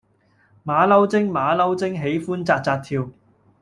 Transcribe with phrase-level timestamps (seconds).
[0.65, 3.07] 馬騮精馬騮精喜歡紮紮跳